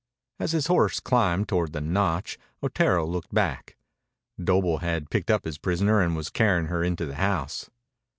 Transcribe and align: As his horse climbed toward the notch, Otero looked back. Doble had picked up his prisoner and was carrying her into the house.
As 0.39 0.53
his 0.53 0.65
horse 0.65 0.99
climbed 0.99 1.47
toward 1.47 1.73
the 1.73 1.79
notch, 1.79 2.39
Otero 2.63 3.05
looked 3.05 3.31
back. 3.31 3.77
Doble 4.43 4.79
had 4.79 5.11
picked 5.11 5.29
up 5.29 5.45
his 5.45 5.59
prisoner 5.59 6.01
and 6.01 6.15
was 6.15 6.31
carrying 6.31 6.69
her 6.69 6.83
into 6.83 7.05
the 7.05 7.17
house. 7.17 7.69